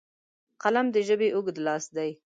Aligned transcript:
قلم 0.61 0.85
د 0.91 0.97
ژبې 1.07 1.27
اوږد 1.35 1.57
لاس 1.65 1.85
دی 1.95 2.11